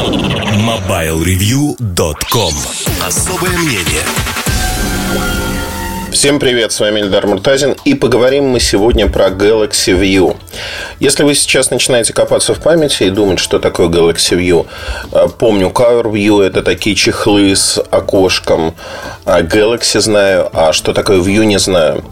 [0.00, 2.54] MobileReview.com
[3.06, 4.02] Особое мнение
[6.12, 10.36] Всем привет, с вами Эльдар Муртазин И поговорим мы сегодня про Galaxy View.
[10.98, 14.66] Если вы сейчас начинаете копаться в памяти И думать, что такое Galaxy View
[15.12, 18.74] э, Помню, Cover View это такие чехлы с окошком
[19.24, 22.02] а Galaxy знаю, а что такое View не знаю.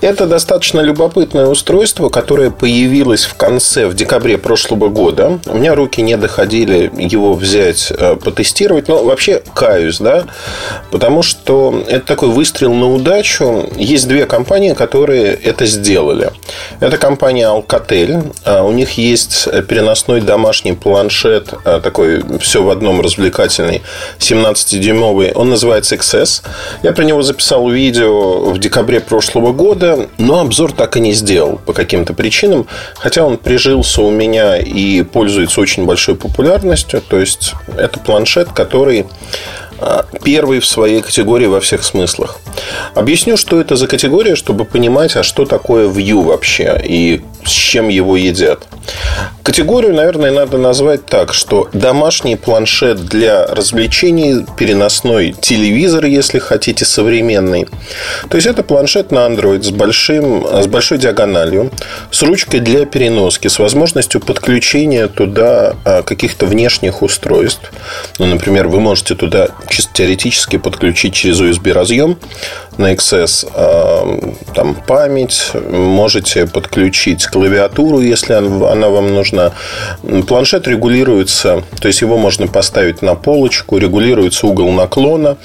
[0.00, 5.40] Это достаточно любопытное устройство Которое появилось в конце, в декабре прошлого года.
[5.46, 8.88] У меня руки не доходили его взять, э, потестировать.
[8.88, 10.24] Но вообще каюсь, да
[10.90, 13.68] Потому что это такой выстрел на удачу задачу.
[13.76, 16.30] Есть две компании, которые это сделали.
[16.80, 18.34] Это компания Alcatel.
[18.44, 23.82] А, у них есть переносной домашний планшет, а, такой все в одном развлекательный,
[24.18, 25.32] 17-дюймовый.
[25.34, 26.42] Он называется XS.
[26.82, 31.60] Я про него записал видео в декабре прошлого года, но обзор так и не сделал
[31.66, 32.66] по каким-то причинам.
[32.96, 37.00] Хотя он прижился у меня и пользуется очень большой популярностью.
[37.00, 39.06] То есть, это планшет, который
[40.22, 42.40] первый в своей категории во всех смыслах.
[42.94, 47.88] Объясню, что это за категория, чтобы понимать, а что такое View вообще и с чем
[47.88, 48.66] его едят.
[49.42, 57.66] Категорию, наверное, надо назвать так, что домашний планшет для развлечений, переносной телевизор, если хотите, современный.
[58.28, 61.70] То есть это планшет на Android с, большим, с большой диагональю,
[62.10, 67.72] с ручкой для переноски, с возможностью подключения туда а, каких-то внешних устройств.
[68.18, 72.18] Ну, например, вы можете туда чисто теоретически подключить через USB разъем
[72.78, 79.52] на XS а, там память, можете подключить клавиатуру, если она вам нужна.
[80.26, 85.36] Планшет регулируется, то есть его можно поставить на полочку, регулируется угол наклона.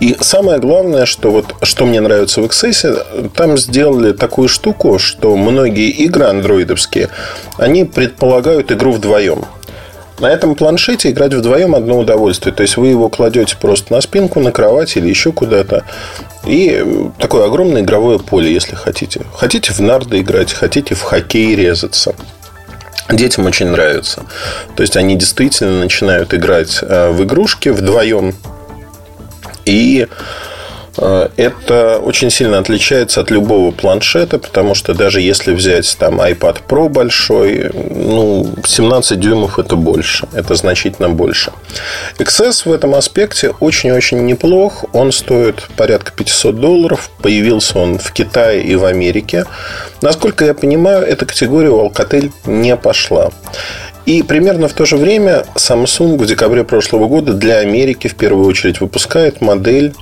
[0.00, 5.36] И самое главное, что вот что мне нравится в XS, там сделали такую штуку, что
[5.36, 7.08] многие игры андроидовские,
[7.56, 9.44] они предполагают игру вдвоем.
[10.18, 12.54] На этом планшете играть вдвоем одно удовольствие.
[12.54, 15.84] То есть вы его кладете просто на спинку, на кровать или еще куда-то.
[16.46, 19.22] И такое огромное игровое поле, если хотите.
[19.34, 22.14] Хотите в нарды играть, хотите в хоккей резаться.
[23.10, 24.22] Детям очень нравится.
[24.76, 28.34] То есть они действительно начинают играть э, в игрушки вдвоем.
[29.64, 30.06] И
[30.96, 36.88] это очень сильно отличается от любого планшета, потому что даже если взять там iPad Pro
[36.88, 41.52] большой, ну, 17 дюймов это больше, это значительно больше.
[42.18, 48.62] XS в этом аспекте очень-очень неплох, он стоит порядка 500 долларов, появился он в Китае
[48.62, 49.46] и в Америке.
[50.00, 53.30] Насколько я понимаю, эта категория у Alcatel не пошла.
[54.06, 58.46] И примерно в то же время Samsung в декабре прошлого года для Америки в первую
[58.46, 59.94] очередь выпускает модель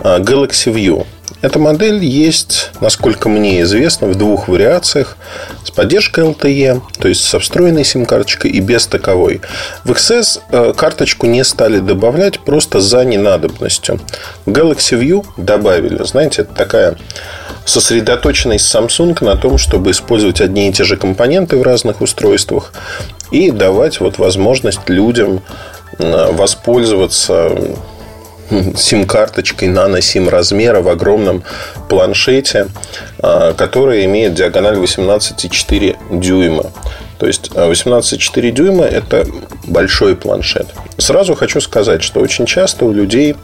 [0.00, 1.06] Galaxy View.
[1.44, 5.18] Эта модель есть, насколько мне известно, в двух вариациях.
[5.62, 9.42] С поддержкой LTE, то есть со встроенной сим-карточкой и без таковой.
[9.84, 14.00] В XS э, карточку не стали добавлять просто за ненадобностью.
[14.46, 16.02] Galaxy View добавили.
[16.04, 16.96] Знаете, это такая
[17.66, 22.72] сосредоточенность Samsung на том, чтобы использовать одни и те же компоненты в разных устройствах
[23.30, 25.42] и давать вот возможность людям
[25.98, 27.50] э, воспользоваться
[28.76, 31.42] сим-карточкой нано-сим размера в огромном
[31.88, 32.68] планшете,
[33.18, 36.72] а, который имеет диагональ 18,4 дюйма.
[37.18, 39.26] То есть 18,4 а, дюйма– это
[39.66, 40.66] большой планшет.
[40.98, 43.36] Сразу хочу сказать, что очень часто у людей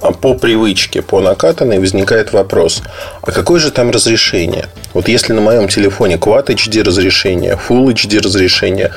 [0.00, 2.82] а, по привычке, по накатанной возникает вопрос,
[3.22, 4.66] а какое же там разрешение?
[4.94, 8.92] Вот если на моем телефоне Quad HD разрешение, Full HD разрешение,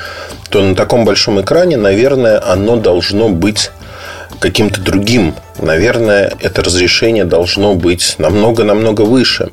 [0.50, 3.70] то на таком большом экране, наверное, оно должно быть
[4.44, 5.34] каким-то другим.
[5.58, 9.50] Наверное, это разрешение должно быть намного-намного выше.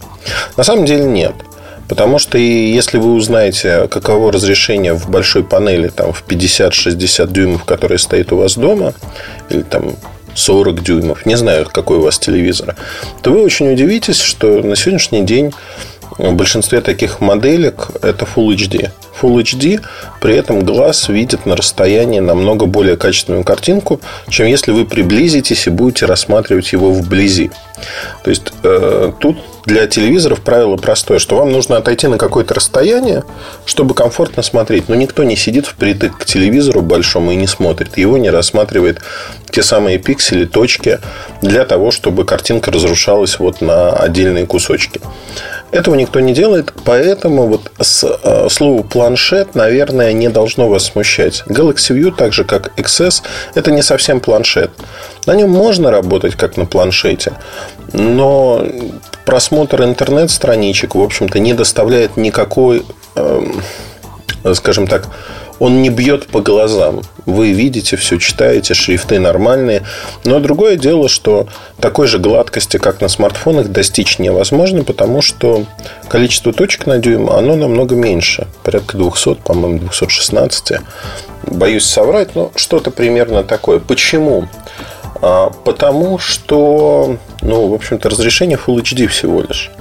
[0.58, 1.34] На самом деле нет.
[1.88, 8.00] Потому что если вы узнаете, каково разрешение в большой панели там, в 50-60 дюймов, которая
[8.00, 8.94] стоит у вас дома,
[9.50, 9.96] или там
[10.36, 12.76] 40 дюймов, не знаю, какой у вас телевизор,
[13.22, 15.54] то вы очень удивитесь, что на сегодняшний день
[16.18, 18.90] в большинстве таких моделек это Full HD.
[19.22, 19.82] Full HD,
[20.20, 25.70] при этом глаз видит на расстоянии намного более качественную картинку, чем если вы приблизитесь и
[25.70, 27.52] будете рассматривать его вблизи.
[28.24, 33.24] То есть э, тут для телевизоров правило простое, что вам нужно отойти на какое-то расстояние,
[33.66, 34.90] чтобы комфортно смотреть.
[34.90, 37.98] Но никто не сидит впритык к телевизору большому и не смотрит.
[37.98, 39.02] Его не рассматривает
[39.52, 41.00] те самые пиксели, точки
[41.42, 45.00] для того, чтобы картинка разрушалась вот на отдельные кусочки.
[45.72, 51.44] Этого никто не делает, поэтому вот с, э, слово планшет, наверное, не должно вас смущать.
[51.48, 53.24] Galaxy View, так же как XS,
[53.56, 54.72] это не совсем планшет.
[55.26, 57.34] На нем можно работать как на планшете,
[57.94, 58.66] но
[59.26, 62.84] просмотр интернет-страничек, в общем-то, не доставляет никакой,
[63.16, 63.52] э,
[64.54, 65.08] скажем так,
[65.62, 67.02] он не бьет по глазам.
[67.28, 69.84] Вы видите, все читаете, шрифты нормальные.
[70.24, 71.48] Но другое дело, что
[71.80, 75.66] такой же гладкости, как на смартфонах, достичь невозможно, потому что
[76.10, 78.48] количество точек на дюйм, оно намного меньше.
[78.64, 80.80] Порядка 200, по-моему, 216.
[81.46, 83.78] Боюсь соврать, но что-то примерно такое.
[83.78, 84.48] Почему?
[85.22, 89.72] А, потому что, ну, в общем-то, разрешение Full HD всего лишь.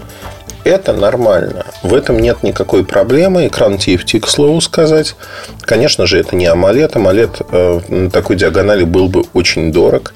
[0.65, 1.65] Это нормально.
[1.83, 3.47] В этом нет никакой проблемы.
[3.47, 5.17] Экран TFT, к слову сказать.
[5.63, 6.93] Конечно же, это не AMOLED.
[6.93, 10.13] AMOLED э, на такой диагонали был бы очень дорог.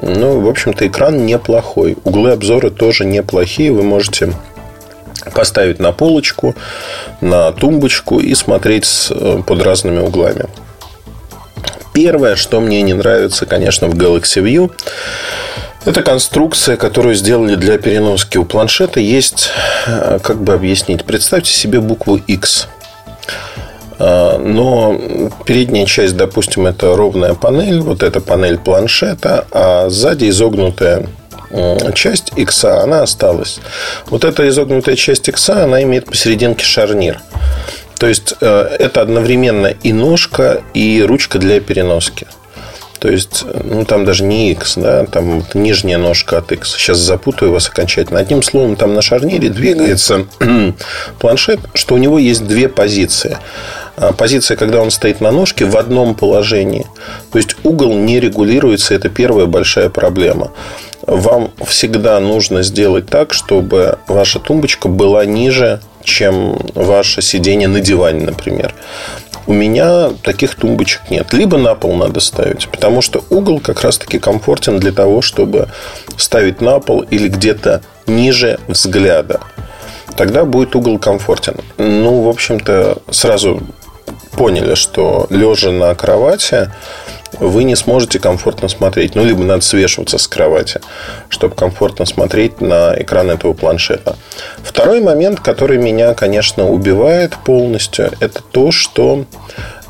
[0.00, 1.96] Ну, в общем-то, экран неплохой.
[2.04, 3.72] Углы обзора тоже неплохие.
[3.72, 4.32] Вы можете
[5.34, 6.54] поставить на полочку,
[7.20, 10.46] на тумбочку и смотреть э, под разными углами.
[11.92, 14.70] Первое, что мне не нравится, конечно, в Galaxy View,
[15.88, 18.36] это конструкция, которую сделали для переноски.
[18.36, 19.48] У планшета есть,
[19.86, 22.68] э, как бы объяснить, представьте себе букву X.
[23.98, 25.00] Э, но
[25.46, 31.06] передняя часть, допустим, это ровная панель, вот эта панель планшета, а сзади изогнутая
[31.94, 33.58] часть X, она осталась.
[34.10, 37.18] Вот эта изогнутая часть X, она имеет посерединке шарнир.
[37.98, 42.26] То есть э, это одновременно и ножка, и ручка для переноски.
[42.98, 46.74] То есть, ну, там даже не X, да, там нижняя ножка от X.
[46.76, 48.18] Сейчас запутаю вас окончательно.
[48.18, 50.26] Одним словом, там на шарнире двигается
[51.20, 53.38] планшет, что у него есть две позиции.
[53.96, 56.86] А позиция, когда он стоит на ножке в одном положении.
[57.32, 58.94] То есть, угол не регулируется.
[58.94, 60.50] Это первая большая проблема.
[61.06, 68.24] Вам всегда нужно сделать так, чтобы ваша тумбочка была ниже чем ваше сидение на диване,
[68.24, 68.74] например.
[69.48, 71.32] У меня таких тумбочек нет.
[71.32, 75.68] Либо на пол надо ставить, потому что угол как раз-таки комфортен для того, чтобы
[76.18, 79.40] ставить на пол или где-то ниже взгляда.
[80.18, 81.56] Тогда будет угол комфортен.
[81.78, 83.62] Ну, в общем-то, сразу
[84.38, 86.70] поняли, что лежа на кровати
[87.40, 89.16] вы не сможете комфортно смотреть.
[89.16, 90.80] Ну, либо надо свешиваться с кровати,
[91.28, 94.16] чтобы комфортно смотреть на экран этого планшета.
[94.62, 99.24] Второй момент, который меня, конечно, убивает полностью, это то, что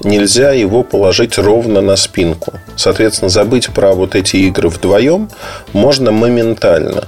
[0.02, 2.54] нельзя его положить ровно на спинку.
[2.74, 5.28] Соответственно, забыть про вот эти игры вдвоем
[5.74, 7.04] можно моментально.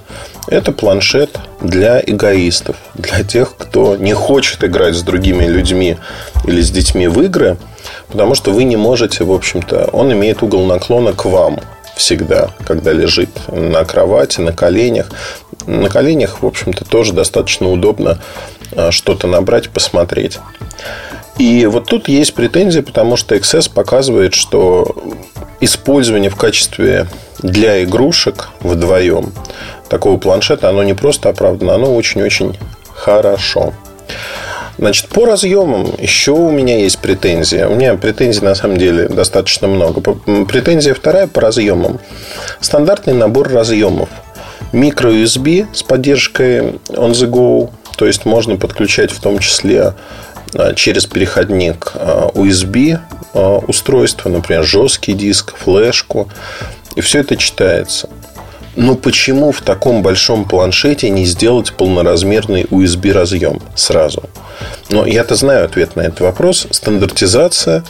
[0.48, 5.96] Это планшет для эгоистов, для тех, кто не хочет играть с другими людьми
[6.44, 7.56] или с детьми в игры,
[8.08, 11.60] потому что вы не можете, в общем-то, он имеет угол наклона к вам
[11.96, 15.10] всегда, когда лежит на кровати, на коленях.
[15.66, 18.18] На коленях, в общем-то, тоже достаточно удобно
[18.74, 20.38] а, что-то набрать, посмотреть.
[21.38, 24.94] И вот тут есть претензии, потому что XS показывает, что
[25.60, 27.06] использование в качестве
[27.38, 29.32] для игрушек вдвоем
[29.88, 32.58] такого планшета, оно не просто оправдано, оно очень-очень
[32.94, 33.72] хорошо.
[34.78, 37.68] Значит, по разъемам еще у меня есть претензия.
[37.68, 40.00] У меня претензий на самом деле достаточно много.
[40.00, 42.00] Претензия вторая по разъемам.
[42.60, 44.08] Стандартный набор разъемов.
[44.72, 47.70] Микро USB с поддержкой on the go.
[47.96, 49.92] То есть можно подключать в том числе
[50.54, 56.28] а, через переходник USB а, устройство, например, жесткий диск, флешку.
[56.96, 58.08] И все это читается.
[58.76, 64.22] Но почему в таком большом планшете не сделать полноразмерный USB разъем сразу?
[64.88, 66.66] Но я-то знаю ответ на этот вопрос.
[66.70, 67.84] Стандартизация.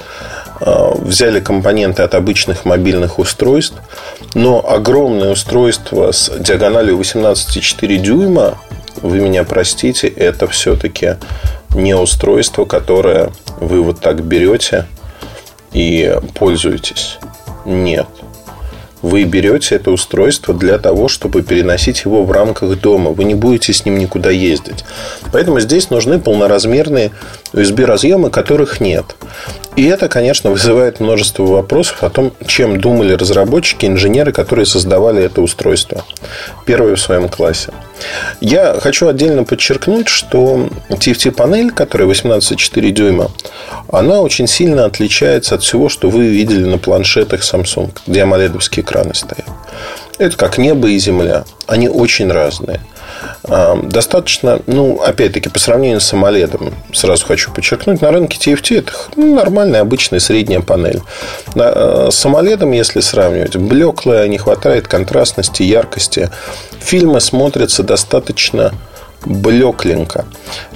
[0.60, 3.76] Взяли компоненты от обычных мобильных устройств.
[4.34, 8.58] Но огромное устройство с диагональю 18,4 дюйма,
[9.00, 11.16] вы меня простите, это все-таки
[11.74, 14.86] не устройство, которое вы вот так берете
[15.72, 17.18] и пользуетесь.
[17.64, 18.06] Нет.
[19.02, 23.12] Вы берете это устройство для того, чтобы переносить его в рамках дома.
[23.12, 24.84] Вы не будете с ним никуда ездить.
[25.32, 27.10] Поэтому здесь нужны полноразмерные
[27.54, 29.16] USB-разъемы, которых нет.
[29.76, 35.40] И это, конечно, вызывает множество вопросов о том, чем думали разработчики, инженеры, которые создавали это
[35.42, 36.04] устройство.
[36.66, 37.72] Первое в своем классе.
[38.40, 43.30] Я хочу отдельно подчеркнуть, что TFT-панель, которая 18,4 дюйма,
[43.90, 49.14] она очень сильно отличается от всего, что вы видели на планшетах Samsung, где AMOLED экраны
[49.14, 49.46] стоят.
[50.18, 51.44] Это как небо и земля.
[51.66, 52.80] Они очень разные.
[53.42, 59.34] Достаточно, ну, опять-таки, по сравнению с AMOLED, сразу хочу подчеркнуть, на рынке TFT это ну,
[59.34, 61.00] нормальная, обычная средняя панель.
[61.54, 66.30] Э, с AMOLED, если сравнивать, блеклая, не хватает контрастности, яркости.
[66.80, 68.72] Фильмы смотрятся достаточно
[69.24, 70.24] блекленько.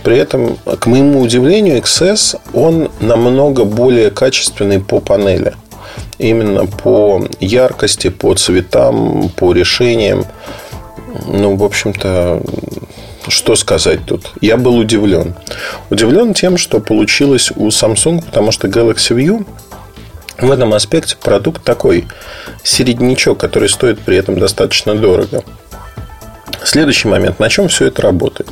[0.03, 5.55] При этом, к моему удивлению, XS, он намного более качественный по панели.
[6.19, 10.27] Именно по яркости, по цветам, по решениям.
[11.27, 12.43] Ну, в общем-то,
[13.29, 14.33] что сказать тут?
[14.41, 15.35] Я был удивлен.
[15.91, 19.47] Удивлен тем, что получилось у Samsung, потому что Galaxy View
[20.39, 22.07] в этом аспекте продукт такой
[22.63, 25.45] середнячок, который стоит при этом достаточно дорого.
[26.65, 27.39] Следующий момент.
[27.39, 28.49] На чем все это работает?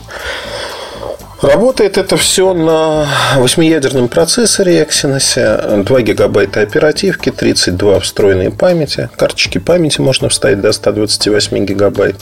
[1.41, 9.11] Работает это все на 8-ядерном процессоре Exynos, 2 гигабайта оперативки, 32 встроенной памяти.
[9.17, 12.17] Карточки памяти можно вставить до 128 гигабайт.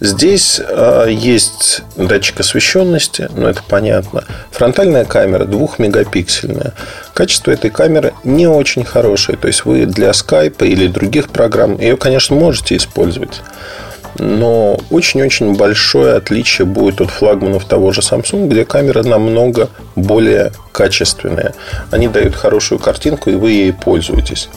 [0.00, 4.24] Здесь э, есть датчик освещенности, но это понятно.
[4.50, 6.72] Фронтальная камера 2-мегапиксельная.
[7.14, 9.38] Качество этой камеры не очень хорошее.
[9.38, 13.40] То есть вы для скайпа или других программ ее, конечно, можете использовать
[14.18, 21.54] но очень-очень большое отличие будет от флагманов того же Samsung, где камера намного более качественная.
[21.90, 24.48] Они дают хорошую картинку, и вы ей пользуетесь.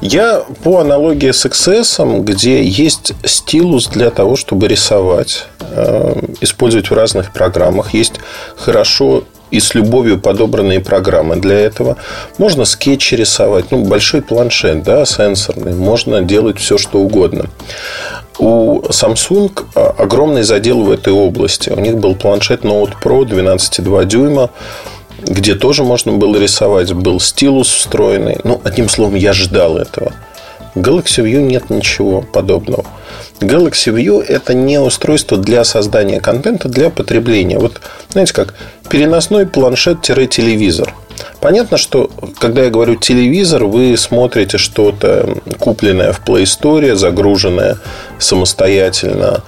[0.00, 6.94] Я по аналогии с XS, где есть стилус для того, чтобы рисовать, э, использовать в
[6.94, 7.94] разных программах.
[7.94, 8.14] Есть
[8.56, 11.96] хорошо и с любовью подобранные программы для этого.
[12.38, 15.74] Можно скетчи рисовать, ну, большой планшет, да, сенсорный.
[15.74, 17.46] Можно делать все, что угодно.
[18.38, 21.70] У Samsung а, огромный задел в этой области.
[21.70, 24.50] У них был планшет Note Pro 12,2 дюйма,
[25.22, 26.92] где тоже можно было рисовать.
[26.92, 28.38] Был стилус встроенный.
[28.44, 30.12] Ну, одним словом, я ждал этого.
[30.74, 32.84] Galaxy View нет ничего подобного.
[33.40, 37.58] Galaxy View– это не устройство для создания контента, для потребления.
[37.58, 38.54] Вот, знаете как,
[38.90, 40.94] переносной планшет-телевизор–
[41.40, 47.78] Понятно, что когда я говорю телевизор, вы смотрите что-то купленное в Play Store, загруженное
[48.18, 49.42] самостоятельно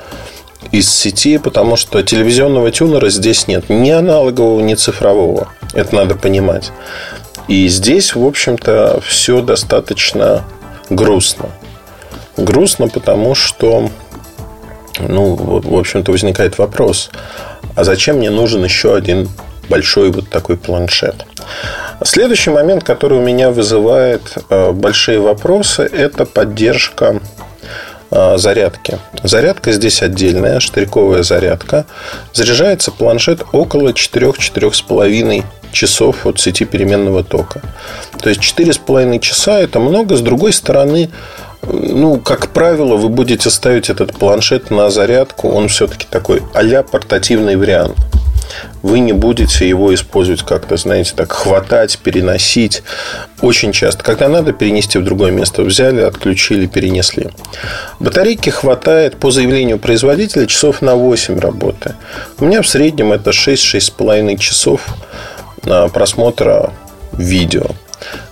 [0.71, 5.49] из сети, потому что телевизионного тюнера здесь нет ни аналогового, ни цифрового.
[5.73, 6.73] Это надо понимать.
[7.49, 10.45] И здесь, в общем-то, все достаточно
[10.91, 11.49] грустно.
[12.37, 13.91] Грустно, потому что,
[14.99, 17.11] ну, в общем-то, возникает вопрос,
[17.75, 19.29] а зачем мне нужен еще один
[19.69, 21.25] большой вот такой планшет.
[22.05, 27.21] Следующий момент, который у меня вызывает э, большие вопросы, это поддержка
[28.11, 28.99] э, зарядки.
[29.23, 31.87] Зарядка здесь отдельная, штырьковая зарядка.
[32.33, 37.61] Заряжается планшет около 4-4,5 часов от сети переменного тока.
[38.23, 40.17] То есть 4,5 часа это много.
[40.17, 41.11] С другой стороны,
[41.63, 45.49] ну, как правило, вы будете ставить этот планшет на зарядку.
[45.49, 47.97] Он все-таки такой а портативный вариант
[48.83, 52.83] вы не будете его использовать как-то, знаете, так хватать, переносить.
[53.41, 54.03] Очень часто.
[54.03, 57.29] Когда надо перенести в другое место, взяли, отключили, перенесли.
[58.01, 61.95] Батарейки хватает по заявлению производителя часов на 8 работы.
[62.39, 64.81] У меня в среднем это 6-6,5 часов
[65.93, 66.73] просмотра
[67.13, 67.67] видео.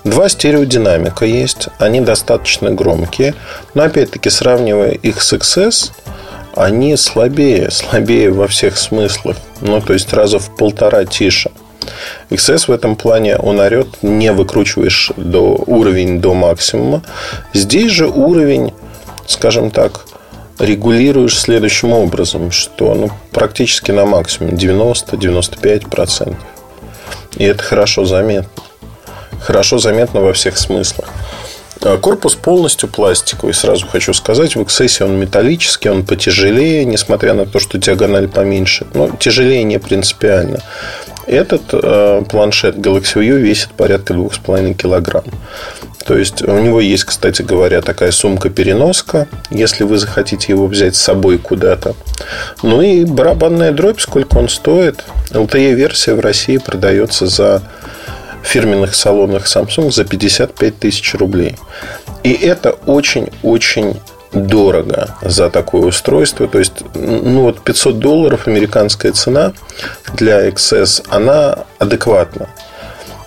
[0.04, 3.34] Два стереодинамика есть, они достаточно громкие,
[3.74, 5.90] но опять-таки сравнивая их с XS,
[6.56, 9.36] они слабее, слабее во всех смыслах.
[9.60, 11.52] Ну, то есть раза в полтора тише.
[12.30, 17.02] XS в этом плане он орет, не выкручиваешь до уровень до максимума.
[17.52, 18.72] Здесь же уровень,
[19.26, 20.06] скажем так,
[20.58, 26.34] регулируешь следующим образом, что ну, практически на максимум 90-95%.
[27.36, 28.62] И это хорошо заметно.
[29.40, 31.08] Хорошо заметно во всех смыслах.
[31.88, 34.56] А корпус полностью пластиковый, сразу хочу сказать.
[34.56, 38.86] В XS он металлический, он потяжелее, несмотря на то, что диагональ поменьше.
[38.92, 40.60] Но тяжелее не принципиально.
[41.28, 45.24] Этот э, планшет Galaxy View весит порядка 2,5 килограмм.
[46.04, 51.00] То есть у него есть, кстати говоря, такая сумка-переноска, если вы захотите его взять с
[51.00, 51.94] собой куда-то.
[52.62, 55.04] Ну и барабанная дробь, сколько он стоит.
[55.30, 57.62] LTE-версия в России продается за
[58.46, 61.56] фирменных салонах Samsung за 55 тысяч рублей.
[62.22, 63.96] И это очень-очень
[64.32, 66.46] дорого за такое устройство.
[66.46, 69.52] То есть, ну вот 500 долларов американская цена
[70.14, 72.48] для XS, она адекватна.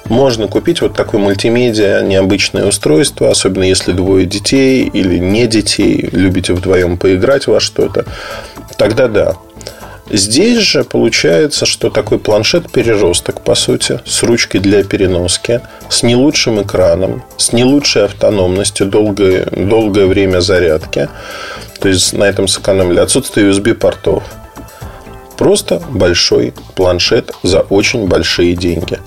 [0.05, 6.53] Можно купить вот такое мультимедиа, необычное устройство, особенно если двое детей или не детей, любите
[6.53, 8.05] вдвоем поиграть во что-то.
[8.75, 9.35] Тогда да.
[10.11, 16.15] Здесь же получается, что такой планшет переросток, по сути, с ручкой для переноски, с не
[16.15, 21.09] лучшим экраном, с не лучшей автономностью, долгое, долгое время зарядки.
[21.79, 24.23] То есть на этом сэкономили отсутствие USB-портов.
[25.37, 28.99] Просто большой планшет за очень большие деньги.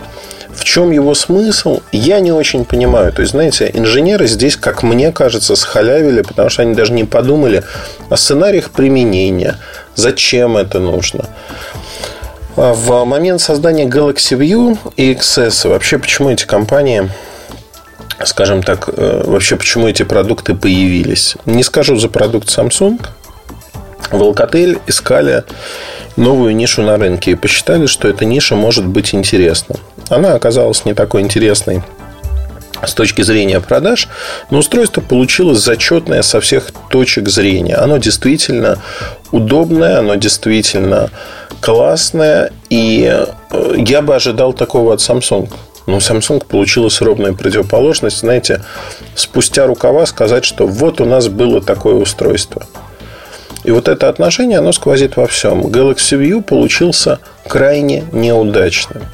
[0.62, 3.12] В чем его смысл, я не очень понимаю.
[3.12, 7.64] То есть, знаете, инженеры здесь, как мне кажется, схалявили, потому что они даже не подумали
[8.11, 9.57] о сценариях применения,
[9.97, 11.28] зачем это нужно.
[12.54, 17.11] А в момент создания Galaxy View и XS вообще почему эти компании
[18.25, 21.35] скажем так, э, вообще почему эти продукты появились.
[21.45, 23.04] Не скажу за продукт Samsung.
[24.12, 25.42] В Alcatel искали
[26.16, 29.75] новую нишу на рынке и посчитали, что эта ниша может быть интересна.
[30.12, 31.83] Она оказалась не такой интересной
[32.85, 34.09] с точки зрения продаж,
[34.50, 37.76] но устройство получилось зачетное со всех точек зрения.
[37.76, 38.78] Оно действительно
[39.31, 41.09] удобное, оно действительно
[41.62, 43.11] классное, и
[43.50, 45.50] э, я бы ожидал такого от Samsung.
[45.87, 48.19] Но Samsung получилась ровная противоположность.
[48.19, 48.62] Знаете,
[49.14, 52.66] спустя рукава сказать, что вот у нас было такое устройство.
[53.64, 55.62] И вот это отношение, оно сквозит во всем.
[55.69, 59.04] Galaxy View получился крайне неудачным.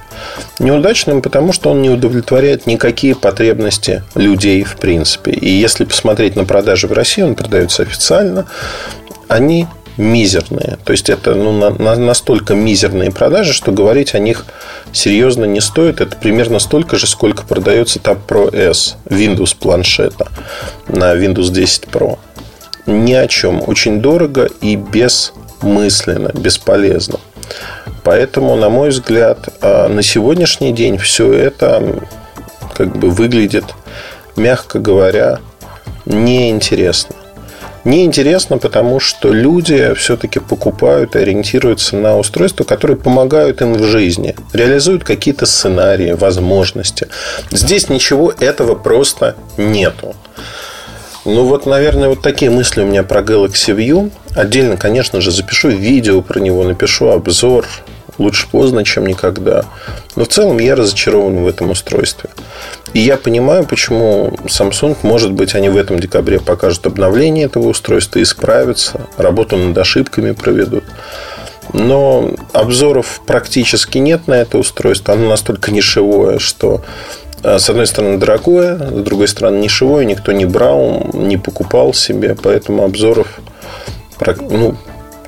[0.58, 5.30] Неудачным, потому что он не удовлетворяет никакие потребности людей в принципе.
[5.32, 8.46] И если посмотреть на продажи в России, он продается официально,
[9.28, 9.66] они
[9.98, 10.78] мизерные.
[10.84, 14.46] То есть это ну, на, на, настолько мизерные продажи, что говорить о них
[14.92, 16.00] серьезно не стоит.
[16.00, 20.28] Это примерно столько же, сколько продается Tab Pro S Windows планшета
[20.86, 22.18] на Windows 10 Pro.
[22.86, 23.62] Ни о чем.
[23.66, 27.18] Очень дорого и бессмысленно, бесполезно.
[28.08, 31.94] Поэтому, на мой взгляд, а, на сегодняшний день все это
[32.74, 33.66] как бы выглядит,
[34.34, 35.40] мягко говоря,
[36.06, 37.14] неинтересно.
[37.84, 44.34] Неинтересно, потому что люди все-таки покупают и ориентируются на устройства, которые помогают им в жизни,
[44.54, 47.08] реализуют какие-то сценарии, возможности.
[47.50, 50.16] Здесь ничего этого просто нету.
[51.26, 54.10] Ну вот, наверное, вот такие мысли у меня про Galaxy View.
[54.34, 57.66] Отдельно, конечно же, запишу видео про него, напишу обзор.
[58.18, 59.64] Лучше поздно, чем никогда.
[60.16, 62.30] Но в целом я разочарован в этом устройстве.
[62.92, 68.20] И я понимаю, почему Samsung, может быть, они в этом декабре покажут обновление этого устройства,
[68.20, 70.84] исправятся, работу над ошибками проведут.
[71.72, 75.14] Но обзоров практически нет на это устройство.
[75.14, 76.82] Оно настолько нишевое, что
[77.42, 82.34] э, с одной стороны дорогое, с другой стороны нишевое, никто не брал, не покупал себе,
[82.42, 83.40] поэтому обзоров
[84.40, 84.76] ну,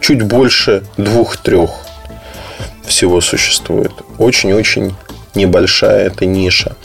[0.01, 1.71] чуть больше двух-трех
[2.91, 3.93] всего существует.
[4.19, 4.95] Очень-очень
[5.35, 6.77] небольшая эта ниша.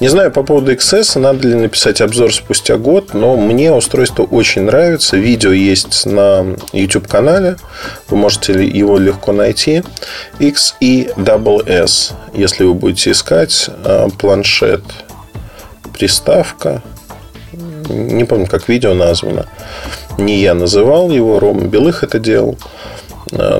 [0.00, 4.62] Не знаю по поводу XS, надо ли написать обзор спустя год, но мне устройство очень
[4.62, 5.16] нравится.
[5.16, 7.56] Видео есть на YouTube-канале.
[8.08, 9.82] Вы можете его легко найти.
[10.38, 12.12] XESS.
[12.34, 14.82] Если вы будете искать а, планшет,
[15.98, 16.82] приставка.
[17.88, 19.46] Не помню, как видео названо.
[20.18, 22.58] Не я называл его, Рома Белых это делал.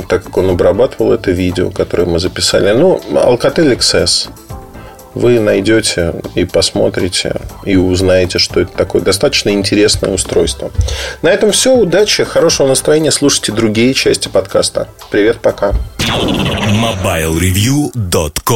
[0.09, 2.73] Так как он обрабатывал это видео, которое мы записали.
[2.73, 4.31] Ну, Alcatel XS
[5.15, 7.35] вы найдете и посмотрите,
[7.65, 9.01] и узнаете, что это такое.
[9.03, 10.71] Достаточно интересное устройство.
[11.23, 11.75] На этом все.
[11.75, 13.11] Удачи, хорошего настроения.
[13.11, 14.89] Слушайте другие части подкаста.
[15.11, 15.73] Привет, пока.
[15.99, 18.55] MobileReview.com